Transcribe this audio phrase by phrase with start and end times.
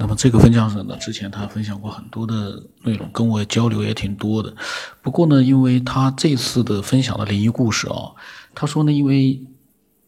[0.00, 4.54] 那么这个分享者呢，之前他分享过很多的内容，跟我交流也挺多的。
[5.02, 8.14] 不过呢，因为他这次的分享的灵异故事啊，
[8.54, 9.44] 他说呢，因为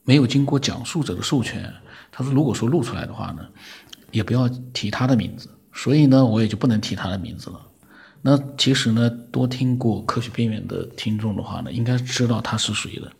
[0.05, 1.75] 没有经过讲述者的授权，
[2.13, 3.43] 他说如果说录出来的话呢，
[4.13, 7.61] 也不要提他的名字，所以呢，我也就不能提他的名字了。
[8.23, 13.11] 那其实呢，多听过科学边缘的听众的话呢，应该知道他是谁的。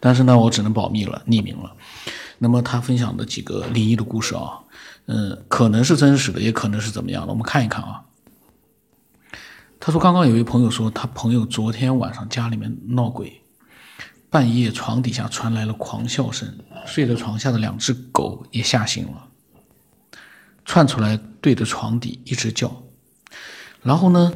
[0.00, 1.72] 但是呢，我只能保密了，匿名了。
[2.38, 4.60] 那么他分享的几个灵异的故事啊。
[5.06, 7.28] 嗯，可能是真实的，也可能是怎么样的。
[7.28, 8.02] 我们看一看啊。
[9.78, 13.40] 他说，刚刚有一位朋友说，他朋友昨天晚上家里面闹鬼，
[14.28, 19.28] 半夜床底下传来了狂笑声，睡在床下的两只狗也吓醒了，
[20.64, 22.82] 窜出来对着床底一直叫。
[23.82, 24.32] 然后呢，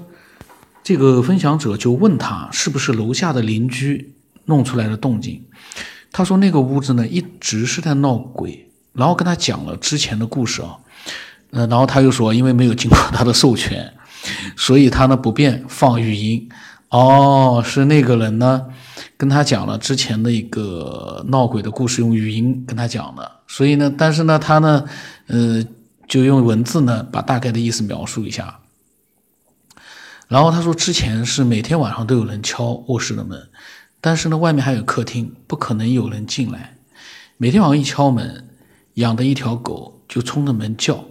[0.85, 5.49] 这个分享者就问他是不是楼下的邻居弄出来的动静。
[6.13, 8.67] 他说那个屋子呢一直是在闹鬼。
[8.93, 10.77] 然后跟他讲了之前的故事啊，
[11.53, 13.95] 呃，然后他又说，因为没有经过他的授权，
[14.59, 16.49] 所以他呢不便放语音。
[16.89, 18.67] 哦，是那个人呢
[19.17, 23.31] 跟他讲了之前的一个闹鬼的故事，用语音跟他讲的。
[23.47, 24.85] 所以呢，但是呢，他呢，
[25.29, 25.65] 呃，
[26.09, 28.59] 就用文字呢把大概的意思描述一下。
[30.27, 33.41] 然后他说，之前是每天晚上都有人敲卧室的门，
[34.01, 36.77] 但是呢，外面还有客厅，不可能有人进来。
[37.37, 38.47] 每天晚上一敲门。
[38.95, 41.05] 养的一条狗就冲着门叫，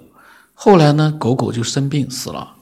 [0.53, 2.57] 后来呢，狗狗就生病死了。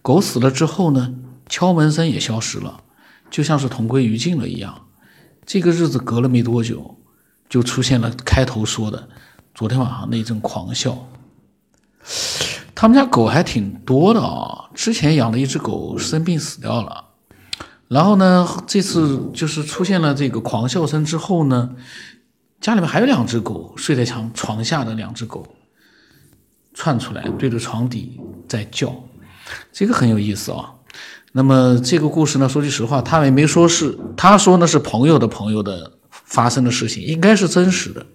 [0.00, 1.14] 狗死了之后呢，
[1.48, 2.82] 敲门声也消失了，
[3.30, 4.86] 就像是同归于尽了一样。
[5.44, 6.96] 这个日子隔了没多久，
[7.48, 9.06] 就出现了开头说的
[9.54, 11.06] 昨天晚上那阵狂笑。
[12.74, 17.04] 他们家狗还挺多的啊，之前养的一只狗生病死掉了，
[17.88, 21.76] 然后呢，这次就是出现了这个狂笑声之后呢。
[22.60, 25.46] 家里面还有两只狗，睡在床床下的两只狗
[26.72, 28.18] 窜出来，对着床底
[28.48, 29.04] 在叫，
[29.70, 30.72] 这个很有意思啊。
[31.32, 38.06] 那么这个故事呢，说句实话，他也没说是，他说呢是朋友的朋友的发生的事情，应该是真实的。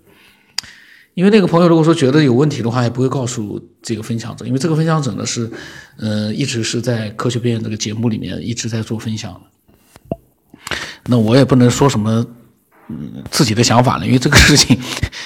[1.13, 5.47] 因为那个朋友如果说觉得有问题的话，也不会告诉这个分享者，因为这个分享者呢是，
[5.97, 9.41] 呃，一直是在科学边缘这个节目里面一直在做分享的。
[11.09, 12.25] 那我也不能说什么。
[12.91, 14.75] 嗯，自己的想法了，因为这个事情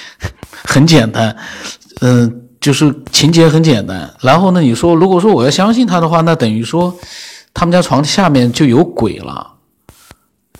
[0.52, 1.34] 很简单，
[2.02, 4.14] 嗯，就是情节很简单。
[4.20, 6.94] 然后呢，你说如果说我要相信他的话，那等于说
[7.54, 9.50] 他们家床下面就有鬼了，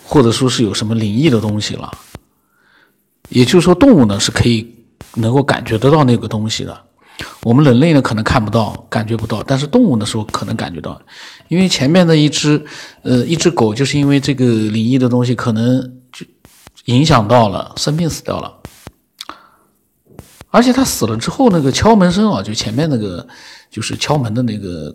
[0.03, 1.93] 或者说是有什么灵异的东西了。
[3.29, 4.75] 也就是说，动物呢是可以
[5.17, 6.83] 能够感觉得到那个东西的，
[7.43, 11.01] 我们人类呢可能看不到、感觉不到，但是动物的时候可能感觉到，
[11.49, 12.65] 因为前面的一只
[13.03, 15.83] 呃一只狗就是因为这个灵异的东西可能
[16.13, 16.27] 就。
[16.87, 18.53] 影响到了，生病死掉了，
[20.51, 23.27] 而且它死了之后，那个敲门声啊，就前面那个
[23.71, 24.95] 就是敲门的那个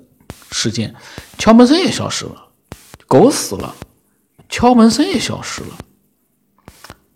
[0.52, 0.94] 事件，
[1.40, 2.36] 敲门声也消失了，
[3.08, 3.74] 狗死了，
[4.50, 5.70] 敲门声也消失了，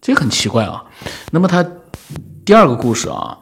[0.02, 0.84] 这很奇怪啊。
[1.30, 1.64] 那么它
[2.44, 3.38] 第二个故事啊，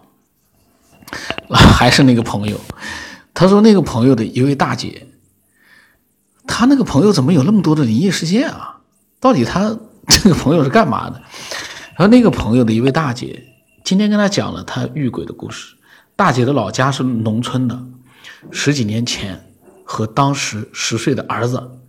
[1.49, 2.59] 还是那个朋友，
[3.33, 5.07] 他说那个朋友的一位大姐，
[6.47, 8.81] 他那个朋友怎么有那么多的灵异事件啊？
[9.19, 9.77] 到底他？
[10.07, 11.21] 这个朋友是干嘛的？
[11.95, 13.45] 然后那个朋友的一位大姐
[13.83, 15.75] 今天跟他讲了他遇鬼的故事。
[16.15, 17.79] 大姐的老家是农村的，
[18.49, 19.53] 十几年前
[19.85, 21.79] 和当时十岁的儿子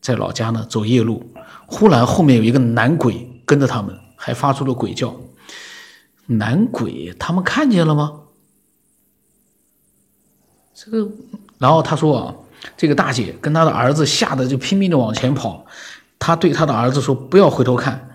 [0.00, 1.32] 在老家呢走夜路，
[1.66, 5.14] 忽然后面有一个男鬼跟着他们，还发出了鬼叫。
[6.26, 8.12] 男鬼他们看见了吗？
[10.82, 11.10] 这个，
[11.58, 12.34] 然后他说啊，
[12.74, 15.66] 这个大姐跟他的儿子吓得就拼命的往前跑。
[16.18, 18.08] 他对他的儿子说：“不要回头看。”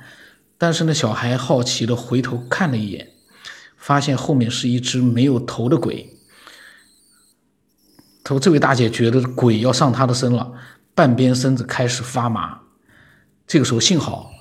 [0.57, 3.09] 但是那，小孩好奇的回头看了一眼，
[3.77, 6.15] 发现后面是一只没有头的鬼。
[8.23, 10.51] 他说：“这位大姐觉得鬼要上她的身了，
[10.95, 12.61] 半边身子开始发麻。”
[13.45, 14.31] 这个时候幸好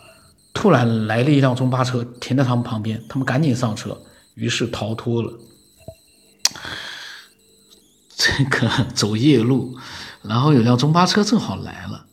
[0.55, 4.01] 突然来了一辆中巴车停在他们旁边，他们赶紧上车，
[4.35, 5.33] 于是逃脱了。
[8.17, 9.77] 这个走夜路，
[10.23, 12.07] 然后有辆中巴车正好来了。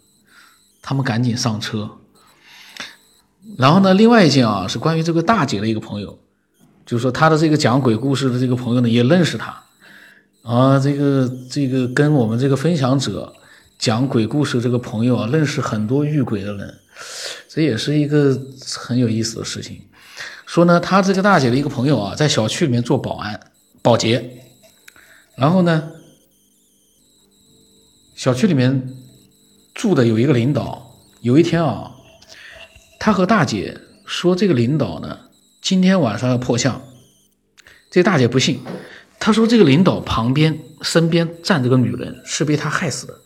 [0.83, 1.91] 他们赶紧上车，
[3.55, 6.17] 然后呢，另外一件啊，是关于这个大姐的一个朋友，
[6.87, 9.63] 就是说他的这个讲鬼故事的这个朋友呢，也认识他，
[10.41, 13.31] 啊，这个这个跟我们这个分享者
[13.77, 16.73] 讲鬼故事这个朋友啊，认识很多遇鬼的人，
[17.47, 18.35] 这也是一个
[18.75, 19.79] 很有意思的事情。
[20.47, 23.39] 说呢，他这个大姐的一个朋友啊，在小区里面做保安、
[23.83, 24.40] 保洁，
[25.41, 25.91] 然后呢，
[28.15, 28.95] 小区里面。
[29.73, 31.93] 住的有一个领导，有一天啊，
[32.99, 35.17] 他和大姐说：“这个领导呢，
[35.61, 36.81] 今天晚上要破相。”
[37.89, 38.59] 这大姐不信，
[39.17, 43.21] 她说这个领导旁边身边站着个女人，是被他害死的，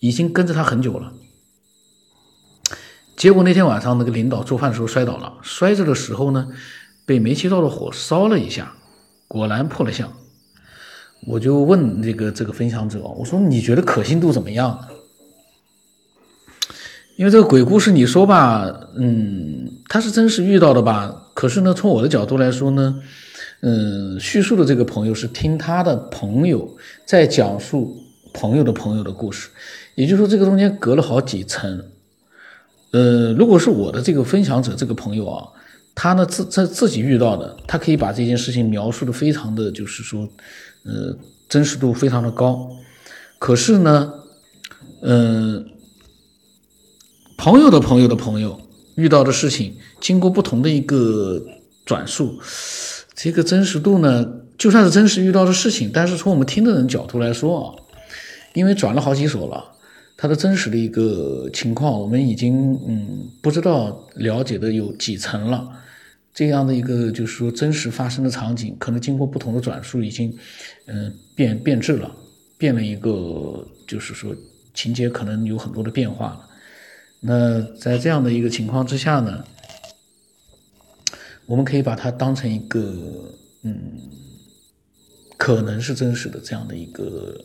[0.00, 1.12] 已经跟着他很久了。
[3.14, 6.48] 结果那天晚上那个领导做饭的时候摔倒了，摔着的时候呢，
[7.04, 8.72] 被煤气灶的火烧了一下，
[9.28, 10.10] 果然破了相。
[11.26, 14.78] 我就问这个这个分享者，我说你觉得可信度怎么样？
[17.16, 21.26] 因为这个鬼故事你说吧，嗯，他是真实遇到的吧？
[21.34, 23.02] 可是呢，从我的角度来说呢，
[23.60, 27.94] 嗯，叙述的这个朋友是听他的朋友在讲述
[28.32, 29.50] 朋友的朋友的故事，
[29.96, 31.84] 也就是说这个中间隔了好几层。
[32.92, 35.46] 呃，如果是我的这个分享者这个朋友啊，
[36.00, 40.26] 他呢自在自己遇到的，他可以把这件事情描述的非常的就是说，
[40.84, 41.14] 呃，
[41.46, 42.70] 真实度非常的高。
[43.38, 44.10] 可是呢，
[45.02, 45.66] 嗯。
[47.42, 48.60] 朋友的朋友的朋友
[48.96, 51.42] 遇到的事情，经过不同的一个
[51.86, 52.38] 转述，
[53.14, 54.26] 这个真实度呢，
[54.58, 57.66] 就算是真实遇到的事情，但是从我们听的人角度来说啊，
[58.52, 59.64] 因为转了好几手了，
[60.18, 65.66] 它的真实的一个情况，我们已经嗯不知道了解的有几层了。
[66.32, 70.36] 这样的一个就是说真实发生的场景，可能经过不同的转述，已经
[70.86, 72.14] 嗯变变质了，
[72.56, 74.34] 变了一个就是说
[74.72, 76.48] 情节可能有很多的变化了。
[77.20, 79.44] 那在这样的一个情况之下呢，
[81.46, 83.98] 我们可以把它当成一个嗯，
[85.36, 87.36] 可能是真实的这样的一个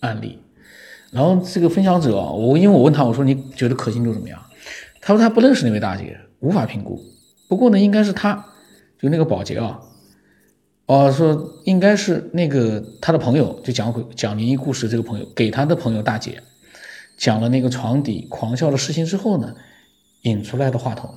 [0.00, 0.38] 案例。
[1.10, 4.40] 然后这个分享者啊，我因为我问他，我说你觉得可信度怎么样？
[5.00, 7.02] 他说他不认识那位大姐，无法评估。
[7.50, 8.46] 不过呢，应该是他，
[8.96, 9.80] 就那个保洁啊，
[10.86, 16.40] 哦，说应该是那个他的朋友，就讲鬼讲灵异故事这个朋友给他的朋友大姐。
[17.16, 19.52] 讲了那个床底狂笑的事情之后呢，
[20.22, 21.12] 引出来的话筒。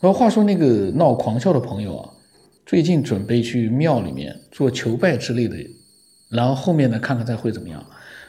[0.00, 2.10] 然后话说那个闹狂笑的朋友啊，
[2.64, 5.56] 最近准备去庙里面做求拜之类的，
[6.28, 7.84] 然后后面呢看看再会怎么样。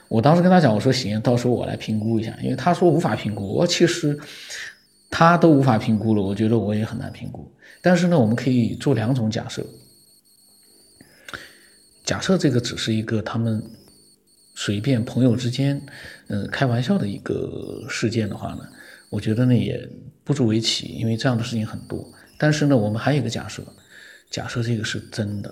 [0.10, 4.20] 我当时跟他讲，我说行，到时候我来评估一下，因为他说无法评估，我其实
[5.16, 7.54] 他都无法评估了，我觉得我也很难评估。
[7.84, 9.64] 但是呢，我们可以做两种假设，
[12.04, 13.62] 假设这个只是一个他们。
[14.56, 15.84] 随便朋友之间，
[16.28, 18.60] 嗯，开玩笑的一个事件的话呢，
[19.10, 19.90] 我觉得呢也
[20.24, 22.08] 不足为奇，因为这样的事情很多。
[22.38, 23.64] 但是呢，我们还有一个假设，
[24.30, 25.52] 假设这个是真的，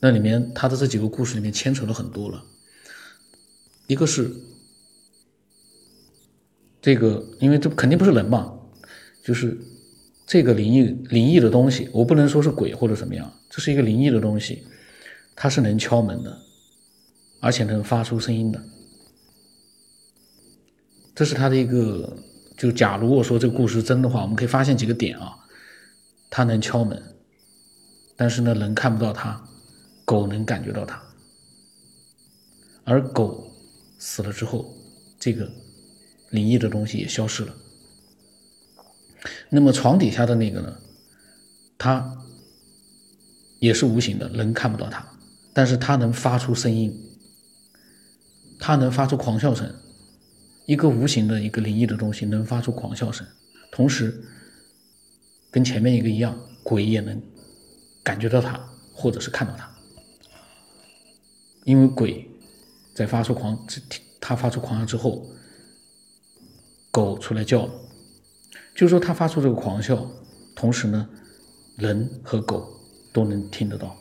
[0.00, 2.42] 那里面他的这几个故事里面牵扯了很多了。
[3.86, 4.28] 一个是
[6.88, 8.50] 这个，因为这肯定不是人嘛，
[9.22, 9.54] 就是
[10.26, 14.62] 这个灵异灵异的东西，我不能说是鬼或者怎么样，这是一个灵异的东西，
[15.36, 16.34] 它是能敲门的。
[17.40, 18.64] 而且能发出声音的，
[21.14, 22.16] 这是他的一个。
[22.56, 25.36] 就假如我说这个故事真的话，我们可以发现几个点啊。
[26.30, 27.00] 他能敲门，
[28.16, 29.44] 但是呢，人看不到他，
[30.06, 31.02] 狗能感觉到他。
[32.84, 33.52] 而狗
[33.98, 34.74] 死了之后，
[35.20, 35.48] 这个
[36.30, 37.54] 灵异的东西也消失了。
[39.50, 40.76] 那么床底下的那个呢？
[41.76, 42.16] 它
[43.60, 45.06] 也是无形的，人看不到它，
[45.52, 46.92] 但是它能发出声音。
[48.60, 49.72] 它能发出狂笑声，
[50.66, 53.24] 一个无形的一个灵异的东西能发出狂笑声，
[53.70, 54.20] 同时
[55.50, 57.22] 跟前面一个一样，鬼也能
[58.02, 58.60] 感觉到它，
[58.92, 59.72] 或者是看到它。
[61.64, 62.28] 因为鬼
[62.94, 63.56] 在发出狂，
[64.20, 65.24] 它发出狂笑之后，
[66.98, 67.72] 狗出来叫了，
[68.74, 70.04] 就是说它发出这个狂笑，
[70.56, 71.08] 同时呢，
[71.76, 72.68] 人和狗
[73.12, 73.96] 都能听得到，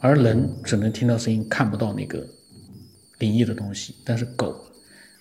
[0.00, 2.26] 而人只能听到声音，看不到那个。
[3.18, 4.54] 灵异的东西，但是狗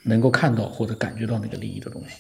[0.03, 2.15] 能够看到或者感觉到那个灵异的东西。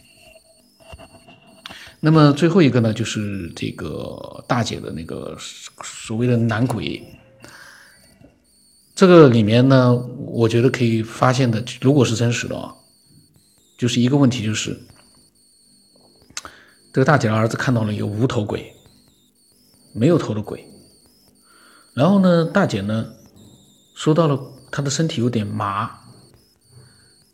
[1.99, 5.35] 那么最后一个呢，就是这个大姐的那个
[5.83, 7.03] 所谓的男鬼。
[8.95, 12.73] 这个里面呢，我觉得可以发现的，如果是真实的啊，
[13.77, 14.79] 就是一个问题，就是
[16.93, 18.73] 这个大姐的儿子看到了一个无头鬼，
[19.93, 20.67] 没有头的鬼。
[21.93, 23.13] 然后呢，大姐呢，
[23.95, 24.51] 说到了。
[24.71, 25.89] 她的身体有点麻，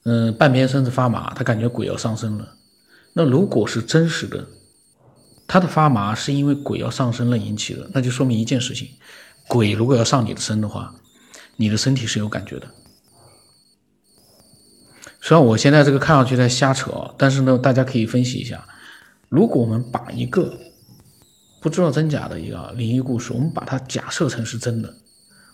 [0.03, 2.55] 嗯，半边身子发麻，他感觉鬼要上身了。
[3.13, 4.48] 那如果是真实的，
[5.48, 8.89] 他的发麻是因为鬼要上身了引起的，那就说明一件事情：
[9.48, 10.93] 鬼如果要上你的身的话，
[11.55, 12.67] 你的身体是有感觉的。
[15.22, 18.68] 虽然我现在这个看上去在瞎扯，但是呢，大家可以分析一下：
[19.30, 20.58] 如果我们把一个
[21.62, 24.92] 不知道真假的一个灵异故事，我们把它假设成是真的。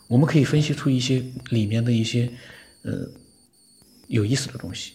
[0.08, 2.32] 我们可以分析出一些里面的一些
[2.84, 2.94] 呃
[4.08, 4.94] 有意思的东西。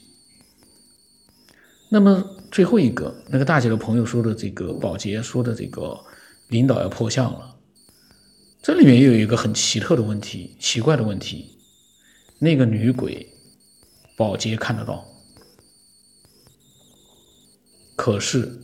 [1.90, 5.94] 那么最后一个，那个大姐的朋友说的这个保洁说的这个
[6.48, 7.54] 领导要破相了，
[8.62, 11.58] 这里面又有一个很奇特的问题，奇怪的问题，
[12.38, 13.28] 那个女鬼，
[14.22, 15.04] 保洁看得到，
[17.96, 18.60] 可是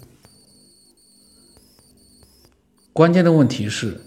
[2.93, 4.01] 关键的问题是，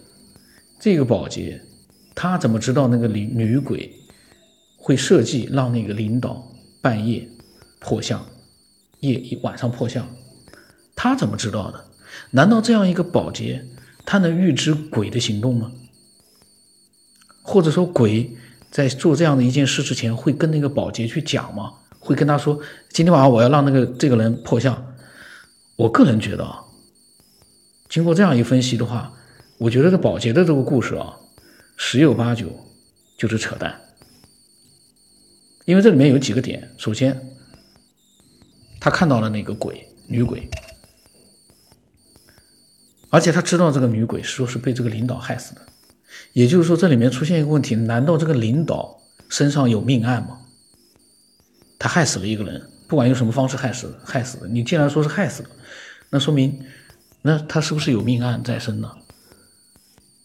[0.79, 1.61] 这个保洁
[2.15, 3.93] 他怎么知道那个女女鬼
[4.77, 6.49] 会设计让那个领导
[6.81, 7.27] 半夜
[7.81, 8.25] 破相，
[9.01, 10.07] 夜一晚上破相？
[10.95, 11.83] 他怎么知道的？
[12.29, 13.67] 难道这样一个保洁，
[14.05, 15.73] 他能预知鬼的行动吗？
[17.41, 18.37] 或者说，鬼
[18.71, 21.73] 在做这样的一件事之前，会跟那个保洁去讲吗？
[21.99, 22.59] 会跟他说，
[22.89, 24.95] 今天晚上我要让那个这个人破相。
[25.75, 26.63] 我个人觉得啊，
[27.89, 29.13] 经过这样一分析的话，
[29.57, 31.15] 我觉得这保洁的这个故事啊，
[31.75, 32.47] 十有八九
[33.17, 33.79] 就是扯淡。
[35.65, 37.19] 因为这里面有几个点，首先，
[38.79, 40.49] 他看到了那个鬼女鬼。
[43.09, 45.61] 而且他知道这个女鬼说是被这个领导害死的，
[46.33, 48.99] 也就是说这里面出现一个问题：难道这个领导
[49.29, 50.39] 身上有命案吗？
[51.77, 55.49] 他害死了一个人，不管用什么方式害死害死的，你既然说是害死的，
[56.09, 56.63] 那说明
[57.21, 58.91] 那他是不是有命案在身呢？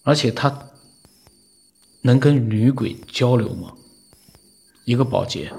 [0.02, 0.68] 而且他
[2.02, 3.72] 能跟女鬼交流吗？
[4.84, 5.52] 一个保洁，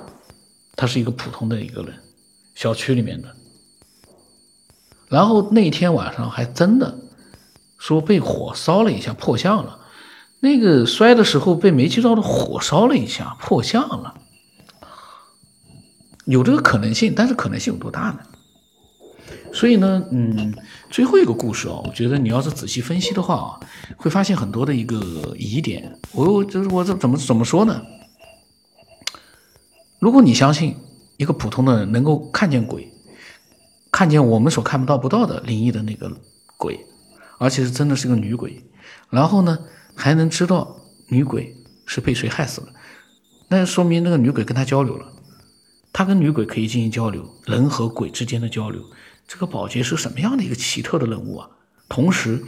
[0.75, 1.93] 他是一个普通的一个人，
[2.55, 3.35] 小区里面的，
[5.09, 6.99] 然后那天晚上还真的。
[7.79, 9.79] 说被火烧了一下破相了，
[10.39, 14.13] 那个摔的时候被煤气灶的火烧了一下破相了，
[16.25, 18.19] 有这个可能性，但是可能性有多大呢？
[19.51, 20.53] 所以呢，嗯，
[20.89, 23.59] 最后一个故事啊，我觉得你要是仔细分析的话啊，
[23.97, 25.01] 会发现很多的一个
[25.37, 25.97] 疑点。
[26.13, 27.81] 我就是我这怎么怎么说呢？
[29.99, 30.75] 如果你相信
[31.17, 32.93] 一个普通的人能够看见鬼，
[33.91, 36.11] 看见我们所看不到不到的灵异的那个
[36.57, 36.85] 鬼。
[37.39, 38.63] 而且是真的是个女鬼，
[39.11, 39.59] 然后呢
[39.97, 42.67] 还能知道女鬼是被谁害死的，
[43.49, 45.11] 那说明那个女鬼跟他交流了，
[45.91, 48.81] 他跟女鬼可以进行交流，人和鬼之间的交流。
[49.27, 51.49] 这个保洁是什么样的一个奇特的人物啊？
[51.89, 52.45] 同时，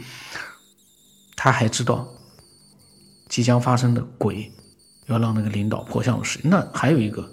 [1.36, 2.08] 他还知道
[3.28, 4.52] 即将发生的鬼
[5.06, 6.38] 要让那个领导破相的事。
[6.44, 7.30] 那还有一个，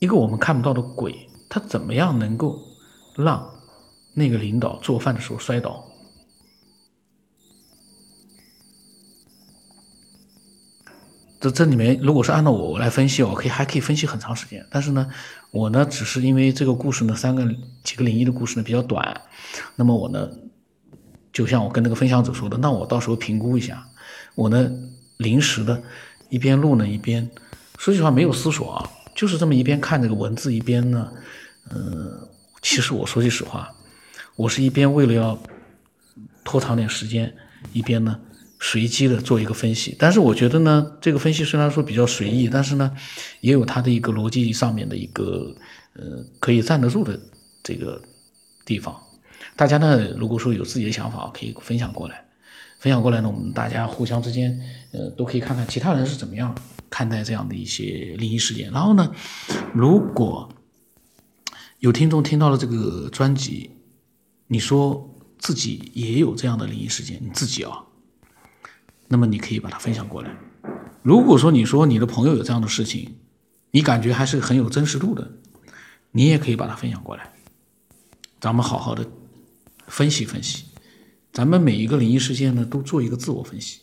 [0.00, 2.58] 一个我们看不到的鬼，他怎么样能够
[3.16, 3.48] 让
[4.12, 5.87] 那个领导做饭的时候摔倒？
[11.40, 14.66] 这这里面，如果是按照我来分析，我可以还可以分析很长时间。
[14.70, 15.08] 但是呢，
[15.52, 17.48] 我呢只是因为这个故事呢，三个
[17.84, 19.20] 几个灵异的故事呢比较短，
[19.76, 20.28] 那么我呢，
[21.32, 23.86] 就像我跟那个分享者说的，那我到时候评估一下。
[24.34, 24.68] 我呢
[25.18, 25.80] 临时的，
[26.28, 27.30] 一边录呢一边，
[27.78, 31.12] 说句实话没有思索啊，就是这么一边看这个文字一边呢，
[31.70, 32.28] 嗯，
[32.62, 33.70] 其实我说句实话，
[34.34, 35.38] 我是一边为了要
[36.42, 37.32] 拖长点时间，
[37.72, 38.18] 一边呢。
[38.60, 42.92] 随机的做一个分析，但是我觉得呢，这个分析虽然说比较随意，但是呢，
[43.40, 45.54] 也有它的一个逻辑上面的一个
[45.94, 47.18] 呃可以站得住的
[47.62, 48.02] 这个
[48.66, 49.00] 地方。
[49.54, 52.24] 大家呢，如果说有自己的想法，可以分享过来，
[52.80, 54.60] 分享过来呢，我们大家互相之间
[54.92, 56.52] 呃都可以看看其他人是怎么样
[56.90, 58.72] 看待这样的一些灵异事件。
[58.72, 59.12] 然后呢，
[59.72, 60.52] 如果
[61.78, 63.70] 有听众听到了这个专辑，
[64.48, 67.84] 你说自己也有这样的灵异事件，你自己啊。
[69.08, 70.30] 那么你可以把它分享过来。
[71.02, 73.16] 如果说你说你的朋友有这样的事情，
[73.70, 75.30] 你感觉还是很有真实度的，
[76.12, 77.32] 你也可以把它分享过来。
[78.40, 79.04] 咱们好好的
[79.86, 80.66] 分析分析，
[81.32, 83.80] 咱们每一个灵异事件呢都做一个自我分析。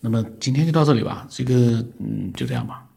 [0.00, 2.87] 那么今天就到这里吧，这个嗯就这样吧。